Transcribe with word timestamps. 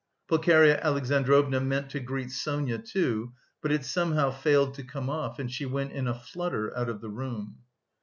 Pulcheria 0.27 0.81
Alexandrovna 0.81 1.59
meant 1.59 1.91
to 1.91 1.99
greet 1.99 2.31
Sonia, 2.31 2.79
too; 2.79 3.33
but 3.61 3.71
it 3.71 3.85
somehow 3.85 4.31
failed 4.31 4.73
to 4.73 4.83
come 4.83 5.11
off, 5.11 5.37
and 5.37 5.51
she 5.51 5.67
went 5.67 5.91
in 5.91 6.07
a 6.07 6.19
flutter 6.19 6.75
out 6.75 6.89
of 6.89 7.01
the 7.01 7.09
room. 7.11 7.57